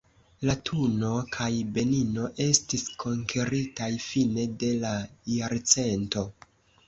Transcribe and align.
Latuno 0.49 1.09
kaj 1.35 1.49
Benino 1.75 2.23
estis 2.45 2.85
konkeritaj 3.03 3.91
fine 4.07 4.47
de 4.63 4.71
la 4.87 4.95
jarcento. 5.35 6.25